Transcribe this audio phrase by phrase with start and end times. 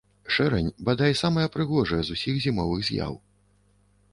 [0.35, 3.13] Шэрань, бадай, самая прыгожая з усіх зімовых з'яў.